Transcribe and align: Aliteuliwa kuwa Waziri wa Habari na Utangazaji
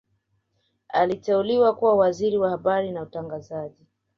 Aliteuliwa 0.89 1.75
kuwa 1.75 1.95
Waziri 1.95 2.37
wa 2.37 2.49
Habari 2.49 2.91
na 2.91 3.01
Utangazaji 3.01 3.85